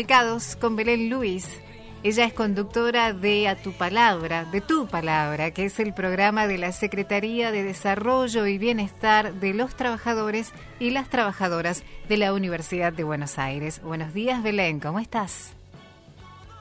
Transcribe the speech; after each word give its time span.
Comunicados 0.00 0.54
con 0.54 0.76
Belén 0.76 1.10
Luis. 1.10 1.60
Ella 2.04 2.24
es 2.24 2.32
conductora 2.32 3.12
de 3.12 3.48
A 3.48 3.56
Tu 3.56 3.72
Palabra, 3.72 4.44
de 4.44 4.60
Tu 4.60 4.86
Palabra, 4.86 5.50
que 5.50 5.64
es 5.64 5.80
el 5.80 5.92
programa 5.92 6.46
de 6.46 6.56
la 6.56 6.70
Secretaría 6.70 7.50
de 7.50 7.64
Desarrollo 7.64 8.46
y 8.46 8.58
Bienestar 8.58 9.32
de 9.32 9.54
los 9.54 9.74
Trabajadores 9.74 10.54
y 10.78 10.90
las 10.90 11.10
Trabajadoras 11.10 11.84
de 12.08 12.16
la 12.16 12.32
Universidad 12.32 12.92
de 12.92 13.02
Buenos 13.02 13.40
Aires. 13.40 13.82
Buenos 13.82 14.14
días, 14.14 14.40
Belén, 14.40 14.78
¿cómo 14.78 15.00
estás? 15.00 15.56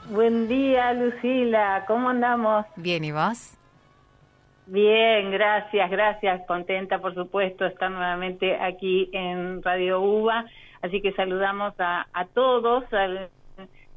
Buen 0.09 0.47
día, 0.47 0.91
Lucila, 0.93 1.83
¿cómo 1.85 2.09
andamos? 2.09 2.65
Bien, 2.75 3.03
¿y 3.03 3.11
vos? 3.11 3.55
Bien, 4.65 5.29
gracias, 5.29 5.91
gracias. 5.91 6.41
Contenta, 6.47 6.97
por 6.97 7.13
supuesto, 7.13 7.67
estar 7.67 7.91
nuevamente 7.91 8.57
aquí 8.59 9.11
en 9.13 9.61
Radio 9.61 10.01
UBA 10.01 10.47
Así 10.81 11.01
que 11.01 11.11
saludamos 11.13 11.73
a, 11.79 12.05
todos, 12.33 12.83
a 12.93 13.29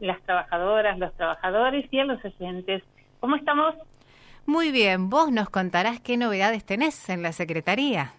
las 0.01 0.23
trabajadoras, 0.23 0.99
los 0.99 1.15
trabajadores 1.15 1.87
y 1.91 1.99
a 1.99 2.05
los 2.05 2.25
oyentes. 2.25 2.83
¿Cómo 3.21 3.37
estamos? 3.37 3.75
Muy 4.47 4.73
bien, 4.73 5.11
vos 5.11 5.31
nos 5.31 5.51
contarás 5.51 6.01
qué 6.01 6.17
novedades 6.17 6.65
tenés 6.65 7.09
en 7.09 7.23
la 7.23 7.33
Secretaría. 7.33 8.15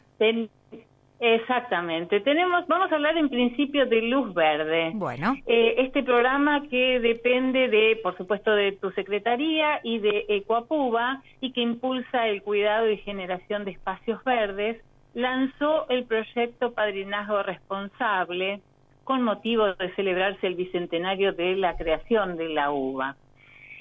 exactamente, 1.20 2.20
tenemos, 2.22 2.68
vamos 2.68 2.92
a 2.92 2.96
hablar 2.96 3.18
en 3.18 3.30
principio 3.30 3.86
de 3.88 4.02
Luz 4.04 4.34
Verde. 4.34 4.92
Bueno. 4.94 5.36
Eh, 5.46 5.76
este 5.80 6.04
programa 6.04 6.62
que 6.70 7.00
depende 7.00 7.68
de, 7.68 8.00
por 8.02 8.16
supuesto, 8.18 8.52
de 8.52 8.74
tu 8.74 8.92
Secretaría 8.92 9.80
y 9.84 10.00
de 10.00 10.26
Ecuapuba 10.30 11.22
y 11.42 11.52
que 11.52 11.62
impulsa 11.62 12.28
el 12.28 12.44
cuidado 12.44 12.90
y 12.90 12.98
generación 12.98 13.66
de 13.66 13.72
espacios 13.72 14.24
verdes 14.24 14.82
lanzó 15.14 15.90
el 15.90 16.06
proyecto 16.06 16.74
Padrinazgo 16.74 17.44
Responsable 17.44 18.62
con 19.04 19.24
motivo 19.24 19.74
de 19.74 19.94
celebrarse 19.96 20.48
el 20.48 20.56
bicentenario 20.56 21.34
de 21.34 21.56
la 21.56 21.76
creación 21.76 22.38
de 22.38 22.50
la 22.50 22.72
UBA. 22.72 23.16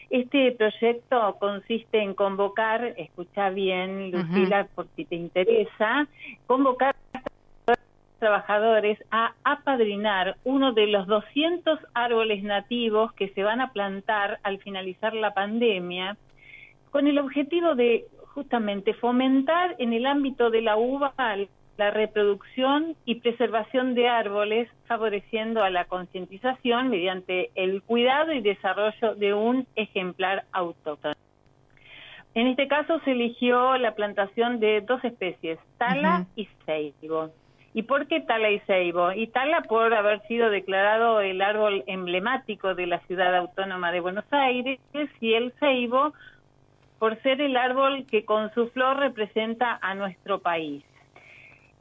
Este 0.08 0.50
proyecto 0.52 1.36
consiste 1.38 2.02
en 2.02 2.14
convocar, 2.14 2.94
escucha 2.96 3.50
bien 3.50 4.10
Lucila 4.10 4.66
por 4.74 4.88
si 4.96 5.04
te 5.04 5.14
interesa, 5.14 6.08
convocar 6.46 6.96
a 7.12 7.74
trabajadores 8.18 8.98
a 9.10 9.34
apadrinar 9.44 10.36
uno 10.44 10.72
de 10.72 10.88
los 10.88 11.06
200 11.06 11.78
árboles 11.94 12.42
nativos 12.42 13.12
que 13.14 13.28
se 13.30 13.42
van 13.42 13.60
a 13.60 13.72
plantar 13.72 14.40
al 14.42 14.58
finalizar 14.58 15.14
la 15.14 15.32
pandemia 15.32 16.16
con 16.90 17.06
el 17.06 17.18
objetivo 17.18 17.74
de 17.74 18.04
justamente 18.34 18.94
fomentar 18.94 19.74
en 19.78 19.92
el 19.92 20.06
ámbito 20.06 20.50
de 20.50 20.62
la 20.62 20.76
uva 20.76 21.14
la 21.76 21.90
reproducción 21.90 22.94
y 23.06 23.16
preservación 23.16 23.94
de 23.94 24.06
árboles, 24.06 24.68
favoreciendo 24.86 25.62
a 25.62 25.70
la 25.70 25.86
concientización 25.86 26.90
mediante 26.90 27.50
el 27.54 27.82
cuidado 27.82 28.34
y 28.34 28.42
desarrollo 28.42 29.14
de 29.14 29.32
un 29.32 29.66
ejemplar 29.76 30.44
autóctono. 30.52 31.14
En 32.34 32.48
este 32.48 32.68
caso 32.68 33.00
se 33.00 33.12
eligió 33.12 33.78
la 33.78 33.94
plantación 33.94 34.60
de 34.60 34.82
dos 34.82 35.02
especies, 35.04 35.58
tala 35.78 36.26
y 36.36 36.46
ceibo. 36.66 37.30
¿Y 37.72 37.82
por 37.84 38.06
qué 38.08 38.20
tala 38.20 38.50
y 38.50 38.58
ceibo? 38.60 39.12
Y 39.12 39.28
tala 39.28 39.62
por 39.62 39.94
haber 39.94 40.20
sido 40.26 40.50
declarado 40.50 41.20
el 41.20 41.40
árbol 41.40 41.82
emblemático 41.86 42.74
de 42.74 42.86
la 42.86 42.98
ciudad 43.06 43.34
autónoma 43.34 43.90
de 43.90 44.00
Buenos 44.00 44.26
Aires 44.32 44.78
y 45.20 45.32
el 45.32 45.52
ceibo 45.60 46.12
por 47.00 47.20
ser 47.22 47.40
el 47.40 47.56
árbol 47.56 48.04
que 48.04 48.26
con 48.26 48.52
su 48.52 48.68
flor 48.68 48.98
representa 48.98 49.78
a 49.80 49.94
nuestro 49.94 50.40
país. 50.40 50.84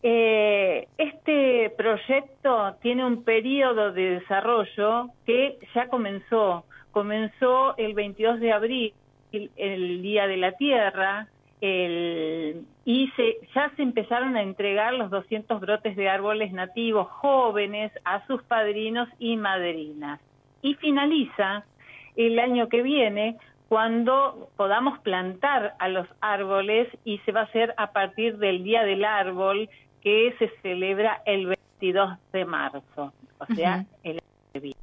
Eh, 0.02 0.88
este 0.98 1.72
proyecto 1.72 2.78
tiene 2.82 3.06
un 3.06 3.26
periodo 3.26 3.92
de 3.92 4.22
desarrollo 4.22 5.10
que 5.26 5.60
ya 5.76 5.90
comenzó. 5.90 6.64
Comenzó 6.92 7.78
el 7.78 7.96
22 7.96 8.40
de 8.40 8.54
abril, 8.54 8.94
el, 9.34 10.02
Día 10.02 10.26
de 10.26 10.38
la 10.38 10.54
Tierra, 10.54 11.28
y 11.62 13.12
se, 13.18 13.36
ya 13.54 13.70
se 13.76 13.84
empezaron 13.84 14.38
a 14.38 14.42
entregar 14.42 14.94
los 14.94 15.10
200 15.10 15.60
brotes 15.60 15.98
de 15.98 16.08
árboles 16.08 16.54
nativos 16.54 17.10
jóvenes 17.10 17.92
a 18.06 18.26
sus 18.26 18.42
padrinos 18.44 19.10
y 19.20 19.36
madrinas. 19.36 20.22
Y 20.62 20.76
finaliza 20.76 21.66
el 22.16 22.40
año 22.40 22.70
que 22.70 22.82
viene 22.82 23.36
cuando 23.70 24.50
podamos 24.58 25.00
plantar 25.00 25.76
a 25.80 25.88
los 25.88 26.08
árboles 26.22 26.88
y 27.06 27.20
se 27.20 27.32
va 27.32 27.42
a 27.42 27.44
hacer 27.44 27.74
a 27.78 27.92
partir 27.92 28.38
del 28.38 28.64
Día 28.64 28.84
del 28.84 29.06
Árbol 29.06 29.70
que 30.02 30.36
se 30.40 30.50
celebra 30.62 31.22
el 31.26 31.46
22 31.80 32.18
de 32.34 32.46
marzo, 32.46 33.14
o 33.38 33.46
sea, 33.54 33.86
el 34.04 34.20
el 34.54 34.74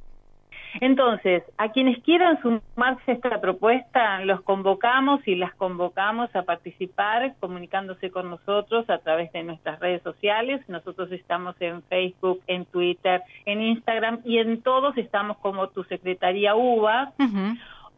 entonces, 0.79 1.43
a 1.57 1.69
quienes 1.69 2.01
quieran 2.03 2.39
sumarse 2.41 3.11
a 3.11 3.13
esta 3.15 3.41
propuesta, 3.41 4.23
los 4.25 4.41
convocamos 4.41 5.27
y 5.27 5.35
las 5.35 5.53
convocamos 5.55 6.33
a 6.35 6.43
participar 6.43 7.33
comunicándose 7.39 8.11
con 8.11 8.29
nosotros 8.29 8.89
a 8.89 8.99
través 8.99 9.31
de 9.31 9.43
nuestras 9.43 9.79
redes 9.79 10.03
sociales. 10.03 10.61
Nosotros 10.67 11.11
estamos 11.11 11.55
en 11.61 11.81
Facebook, 11.83 12.41
en 12.47 12.65
Twitter, 12.65 13.23
en 13.45 13.61
Instagram 13.61 14.19
y 14.23 14.37
en 14.37 14.61
todos 14.61 14.97
estamos 14.97 15.37
como 15.37 15.69
tu 15.69 15.83
Secretaría 15.85 16.55
UBA. 16.55 17.13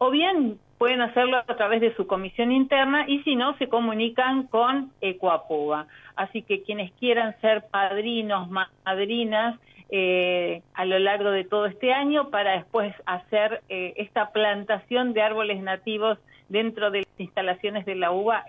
O 0.02 0.10
bien 0.10 0.58
pueden 0.78 1.02
hacerlo 1.02 1.36
a 1.36 1.56
través 1.56 1.82
de 1.82 1.94
su 1.94 2.06
comisión 2.06 2.52
interna 2.52 3.04
y 3.06 3.22
si 3.22 3.36
no, 3.36 3.54
se 3.58 3.68
comunican 3.68 4.46
con 4.46 4.90
Ecuapuba. 5.02 5.88
Así 6.16 6.40
que 6.40 6.62
quienes 6.62 6.90
quieran 6.92 7.38
ser 7.42 7.66
padrinos, 7.70 8.48
madrinas, 8.48 9.60
eh, 9.90 10.62
a 10.72 10.86
lo 10.86 10.98
largo 10.98 11.30
de 11.30 11.44
todo 11.44 11.66
este 11.66 11.92
año 11.92 12.30
para 12.30 12.52
después 12.52 12.94
hacer 13.04 13.62
eh, 13.68 13.92
esta 13.96 14.30
plantación 14.30 15.12
de 15.12 15.20
árboles 15.20 15.62
nativos 15.62 16.16
dentro 16.48 16.90
de 16.90 17.00
las 17.00 17.20
instalaciones 17.20 17.84
de 17.84 17.96
la 17.96 18.10
UBA, 18.10 18.42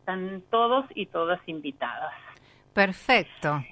están 0.00 0.42
todos 0.50 0.84
y 0.96 1.06
todas 1.06 1.38
invitadas. 1.46 2.12
Perfecto. 2.72 3.62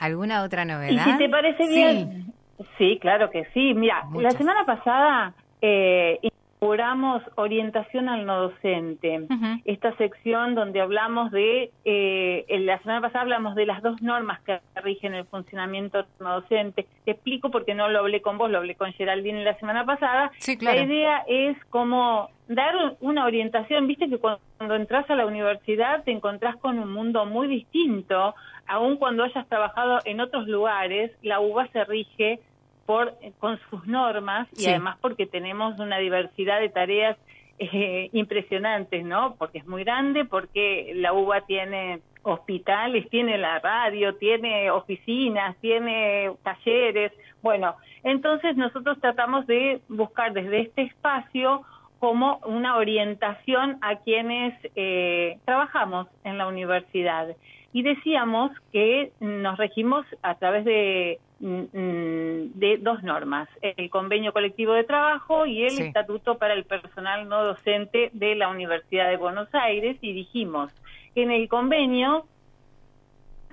¿Alguna 0.00 0.42
otra 0.42 0.64
novedad? 0.64 1.06
Y 1.06 1.10
si 1.12 1.18
te 1.18 1.28
parece 1.28 1.68
bien. 1.68 2.32
Sí, 2.78 2.98
claro 3.00 3.30
que 3.30 3.44
sí. 3.54 3.74
Mira, 3.74 4.02
la 4.12 4.32
semana 4.32 4.64
pasada 4.64 5.32
eh, 5.60 6.18
inauguramos 6.66 7.22
orientación 7.34 8.08
al 8.08 8.24
no 8.24 8.42
docente, 8.42 9.26
esta 9.64 9.96
sección 9.96 10.54
donde 10.54 10.80
hablamos 10.80 11.30
de, 11.30 11.70
eh, 11.84 12.44
la 12.60 12.78
semana 12.78 13.02
pasada 13.02 13.22
hablamos 13.22 13.54
de 13.54 13.66
las 13.66 13.82
dos 13.82 14.00
normas 14.00 14.40
que 14.40 14.60
rigen 14.82 15.14
el 15.14 15.26
funcionamiento 15.26 16.06
no 16.18 16.40
docente. 16.40 16.86
Te 17.04 17.12
explico 17.12 17.50
porque 17.50 17.74
no 17.74 17.88
lo 17.88 18.00
hablé 18.00 18.22
con 18.22 18.38
vos, 18.38 18.50
lo 18.50 18.58
hablé 18.58 18.74
con 18.74 18.92
Geraldine 18.94 19.44
la 19.44 19.58
semana 19.58 19.84
pasada. 19.84 20.30
La 20.60 20.76
idea 20.76 21.24
es 21.28 21.56
como 21.66 22.30
dar 22.48 22.74
una 23.00 23.26
orientación, 23.26 23.86
viste 23.86 24.08
que 24.08 24.18
cuando 24.18 24.74
entras 24.74 25.08
a 25.10 25.14
la 25.14 25.26
universidad 25.26 26.04
te 26.04 26.12
encontrás 26.12 26.56
con 26.56 26.78
un 26.78 26.92
mundo 26.92 27.26
muy 27.26 27.48
distinto, 27.48 28.34
aun 28.66 28.96
cuando 28.96 29.24
hayas 29.24 29.46
trabajado 29.48 29.98
en 30.04 30.20
otros 30.20 30.48
lugares, 30.48 31.12
la 31.22 31.40
UBA 31.40 31.68
se 31.68 31.84
rige 31.84 32.40
por 32.86 33.14
con 33.38 33.58
sus 33.70 33.86
normas 33.86 34.48
y 34.56 34.66
además 34.66 34.96
porque 35.00 35.26
tenemos 35.26 35.78
una 35.78 35.98
diversidad 35.98 36.60
de 36.60 36.68
tareas 36.68 37.16
eh, 37.58 38.10
impresionantes, 38.12 39.04
¿no? 39.04 39.34
Porque 39.36 39.58
es 39.58 39.66
muy 39.66 39.82
grande, 39.82 40.24
porque 40.24 40.92
la 40.94 41.12
UBA 41.12 41.42
tiene 41.42 42.00
hospitales, 42.22 43.08
tiene 43.08 43.38
la 43.38 43.58
radio, 43.60 44.14
tiene 44.16 44.70
oficinas, 44.70 45.56
tiene 45.60 46.32
talleres. 46.42 47.12
Bueno, 47.40 47.76
entonces 48.02 48.56
nosotros 48.56 48.98
tratamos 49.00 49.46
de 49.46 49.80
buscar 49.88 50.32
desde 50.32 50.62
este 50.62 50.82
espacio 50.82 51.62
como 51.98 52.38
una 52.44 52.76
orientación 52.76 53.78
a 53.80 53.96
quienes 53.96 54.54
eh, 54.74 55.38
trabajamos 55.44 56.08
en 56.24 56.36
la 56.36 56.46
universidad. 56.46 57.28
Y 57.72 57.82
decíamos 57.82 58.50
que 58.72 59.12
nos 59.20 59.56
regimos 59.56 60.04
a 60.22 60.34
través 60.34 60.64
de 60.64 61.20
de 61.38 62.78
dos 62.80 63.02
normas, 63.02 63.48
el 63.60 63.90
convenio 63.90 64.32
colectivo 64.32 64.72
de 64.72 64.84
trabajo 64.84 65.44
y 65.44 65.64
el 65.64 65.78
estatuto 65.80 66.38
para 66.38 66.54
el 66.54 66.64
personal 66.64 67.28
no 67.28 67.44
docente 67.44 68.10
de 68.14 68.34
la 68.36 68.48
Universidad 68.48 69.10
de 69.10 69.18
Buenos 69.18 69.48
Aires 69.52 69.98
y 70.00 70.12
dijimos 70.12 70.72
que 71.14 71.24
en 71.24 71.30
el 71.30 71.48
convenio 71.48 72.26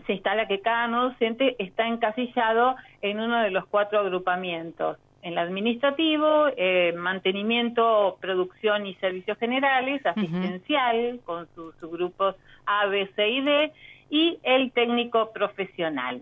se 0.06 0.14
instala 0.14 0.48
que 0.48 0.62
cada 0.62 0.88
no 0.88 1.10
docente 1.10 1.56
está 1.60 1.88
encasillado 1.88 2.76
en 3.02 3.20
uno 3.20 3.42
de 3.42 3.52
los 3.52 3.66
cuatro 3.66 4.00
agrupamientos, 4.00 4.98
en 5.22 5.34
el 5.34 5.38
administrativo, 5.38 6.48
eh, 6.58 6.94
mantenimiento, 6.98 8.18
producción 8.20 8.86
y 8.86 8.96
servicios 8.96 9.38
generales, 9.38 10.06
asistencial, 10.06 11.20
con 11.26 11.48
sus 11.56 11.80
grupos 11.80 12.36
A, 12.66 12.88
B, 12.88 13.10
C 13.16 13.30
y 13.30 13.42
D, 13.42 13.72
y 14.10 14.40
el 14.44 14.72
técnico 14.72 15.32
profesional. 15.32 16.22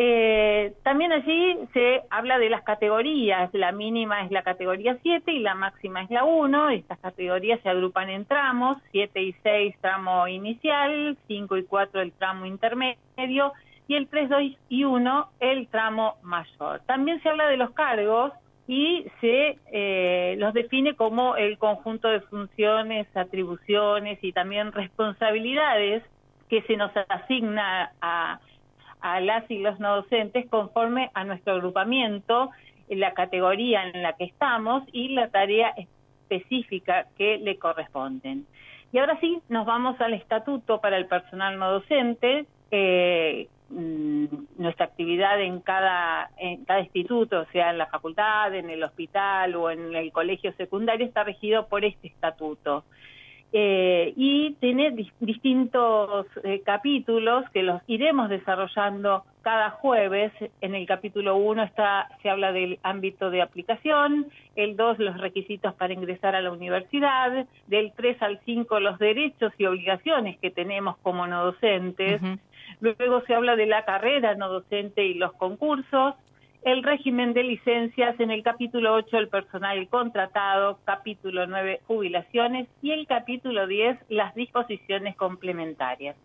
Eh, 0.00 0.74
también 0.84 1.10
allí 1.10 1.58
se 1.72 2.02
habla 2.08 2.38
de 2.38 2.50
las 2.50 2.62
categorías, 2.62 3.50
la 3.52 3.72
mínima 3.72 4.24
es 4.24 4.30
la 4.30 4.44
categoría 4.44 4.96
7 5.02 5.32
y 5.32 5.40
la 5.40 5.56
máxima 5.56 6.02
es 6.02 6.10
la 6.10 6.22
1, 6.22 6.70
estas 6.70 7.00
categorías 7.00 7.60
se 7.62 7.68
agrupan 7.68 8.08
en 8.08 8.24
tramos, 8.24 8.78
7 8.92 9.20
y 9.20 9.32
6 9.42 9.74
tramo 9.80 10.28
inicial, 10.28 11.18
5 11.26 11.56
y 11.56 11.64
4 11.64 12.00
el 12.00 12.12
tramo 12.12 12.46
intermedio 12.46 13.52
y 13.88 13.96
el 13.96 14.06
3, 14.06 14.28
2 14.28 14.42
y 14.68 14.84
1 14.84 15.30
el 15.40 15.66
tramo 15.66 16.14
mayor. 16.22 16.80
También 16.86 17.20
se 17.20 17.28
habla 17.28 17.48
de 17.48 17.56
los 17.56 17.72
cargos, 17.72 18.32
y 18.68 19.06
se 19.22 19.58
eh, 19.72 20.36
los 20.38 20.52
define 20.52 20.94
como 20.94 21.36
el 21.36 21.56
conjunto 21.56 22.06
de 22.08 22.20
funciones, 22.20 23.08
atribuciones 23.16 24.18
y 24.22 24.32
también 24.32 24.72
responsabilidades 24.72 26.04
que 26.50 26.60
se 26.62 26.76
nos 26.76 26.92
asigna 27.08 27.92
a, 28.02 28.40
a 29.00 29.20
las 29.20 29.50
y 29.50 29.58
los 29.58 29.78
no 29.80 29.96
docentes 29.96 30.48
conforme 30.48 31.10
a 31.14 31.24
nuestro 31.24 31.54
agrupamiento, 31.54 32.50
la 32.88 33.12
categoría 33.12 33.88
en 33.88 34.02
la 34.02 34.14
que 34.14 34.24
estamos 34.24 34.82
y 34.92 35.08
la 35.08 35.28
tarea 35.28 35.74
específica 35.76 37.06
que 37.16 37.38
le 37.38 37.58
corresponden. 37.58 38.46
Y 38.92 38.98
ahora 38.98 39.18
sí, 39.20 39.40
nos 39.48 39.66
vamos 39.66 40.00
al 40.00 40.14
estatuto 40.14 40.80
para 40.80 40.96
el 40.96 41.06
personal 41.06 41.58
no 41.58 41.72
docente. 41.72 42.46
Eh, 42.70 43.48
nuestra 43.70 44.86
actividad 44.86 45.40
en 45.42 45.60
cada, 45.60 46.30
en 46.38 46.64
cada 46.64 46.80
instituto, 46.80 47.44
sea 47.52 47.70
en 47.70 47.78
la 47.78 47.86
facultad, 47.86 48.54
en 48.54 48.70
el 48.70 48.82
hospital 48.82 49.54
o 49.56 49.70
en 49.70 49.94
el 49.94 50.10
colegio 50.10 50.52
secundario, 50.54 51.06
está 51.06 51.22
regido 51.24 51.66
por 51.68 51.84
este 51.84 52.08
estatuto. 52.08 52.84
Eh, 53.50 54.12
y 54.14 54.54
tiene 54.60 54.94
distintos 55.20 56.26
eh, 56.44 56.60
capítulos 56.66 57.48
que 57.50 57.62
los 57.62 57.80
iremos 57.86 58.28
desarrollando 58.28 59.24
cada 59.40 59.70
jueves. 59.70 60.32
En 60.60 60.74
el 60.74 60.86
capítulo 60.86 61.36
1 61.36 61.62
está, 61.62 62.08
se 62.20 62.28
habla 62.28 62.52
del 62.52 62.78
ámbito 62.82 63.30
de 63.30 63.40
aplicación, 63.40 64.26
el 64.54 64.76
2 64.76 64.98
los 64.98 65.18
requisitos 65.18 65.72
para 65.74 65.94
ingresar 65.94 66.34
a 66.34 66.42
la 66.42 66.52
universidad, 66.52 67.46
del 67.66 67.92
3 67.96 68.22
al 68.22 68.40
5 68.44 68.80
los 68.80 68.98
derechos 68.98 69.52
y 69.56 69.64
obligaciones 69.64 70.38
que 70.38 70.50
tenemos 70.50 70.98
como 70.98 71.26
no 71.26 71.46
docentes. 71.46 72.20
Luego 72.80 73.22
se 73.22 73.34
habla 73.34 73.56
de 73.56 73.64
la 73.64 73.86
carrera 73.86 74.34
no 74.34 74.50
docente 74.50 75.06
y 75.06 75.14
los 75.14 75.32
concursos, 75.32 76.14
el 76.72 76.82
régimen 76.82 77.32
de 77.32 77.44
licencias 77.44 78.18
en 78.20 78.30
el 78.30 78.42
capítulo 78.42 78.92
8 78.94 79.16
el 79.16 79.28
personal 79.28 79.88
contratado, 79.88 80.78
capítulo 80.84 81.46
9 81.46 81.80
jubilaciones 81.86 82.68
y 82.82 82.90
el 82.90 83.06
capítulo 83.06 83.66
10 83.66 83.98
las 84.10 84.34
disposiciones 84.34 85.16
complementarias. 85.16 86.16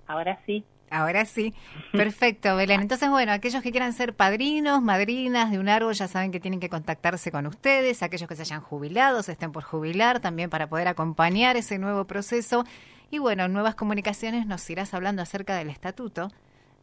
Ahora 0.08 0.40
sí. 0.46 0.64
Ahora 0.90 1.24
sí. 1.24 1.54
Perfecto, 1.92 2.56
Belén. 2.56 2.80
Entonces, 2.80 3.08
bueno, 3.10 3.32
aquellos 3.32 3.62
que 3.62 3.70
quieran 3.70 3.92
ser 3.92 4.14
padrinos, 4.14 4.82
madrinas 4.82 5.50
de 5.50 5.58
un 5.58 5.68
árbol, 5.68 5.94
ya 5.94 6.08
saben 6.08 6.32
que 6.32 6.40
tienen 6.40 6.60
que 6.60 6.68
contactarse 6.68 7.30
con 7.30 7.46
ustedes. 7.46 8.02
Aquellos 8.02 8.28
que 8.28 8.34
se 8.34 8.42
hayan 8.42 8.60
jubilado, 8.60 9.22
se 9.22 9.32
estén 9.32 9.52
por 9.52 9.62
jubilar, 9.62 10.20
también 10.20 10.50
para 10.50 10.68
poder 10.68 10.88
acompañar 10.88 11.56
ese 11.56 11.78
nuevo 11.78 12.06
proceso. 12.06 12.64
Y 13.10 13.18
bueno, 13.18 13.48
nuevas 13.48 13.74
comunicaciones 13.74 14.46
nos 14.46 14.68
irás 14.68 14.92
hablando 14.94 15.22
acerca 15.22 15.56
del 15.56 15.70
estatuto 15.70 16.28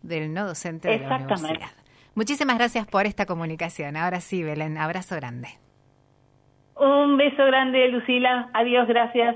del 0.02 0.34
no 0.34 0.46
docente 0.46 0.88
de 0.88 1.00
la 1.00 1.18
universidad. 1.18 1.72
Muchísimas 2.14 2.58
gracias 2.58 2.88
por 2.88 3.06
esta 3.06 3.26
comunicación. 3.26 3.98
Ahora 3.98 4.22
sí, 4.22 4.42
Belén, 4.42 4.78
abrazo 4.78 5.16
grande. 5.16 5.50
Un 6.78 7.18
beso 7.18 7.46
grande, 7.46 7.88
Lucila. 7.90 8.50
Adiós, 8.54 8.88
gracias. 8.88 9.36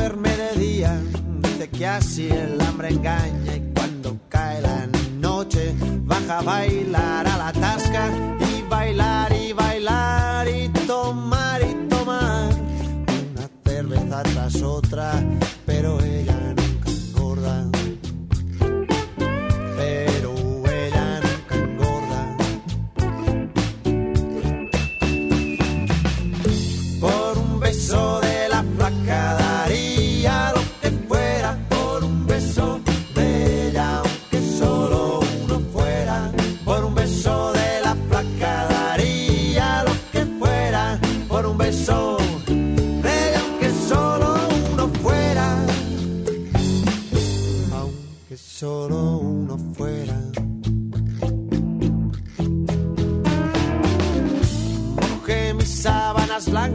que 1.81 1.87
así 1.87 2.29
el 2.29 2.61
hambre 2.61 2.89
engaña 2.89 3.55
y 3.55 3.73
cuando 3.73 4.15
cae 4.29 4.61
la 4.61 4.85
noche 5.19 5.73
baja 6.03 6.37
a 6.37 6.41
bailar 6.43 7.30